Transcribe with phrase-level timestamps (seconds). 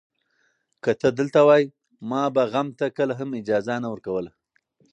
[0.83, 1.63] که ته دلته وای،
[2.09, 4.31] ما به غم ته کله هم اجازه نه ورکوله.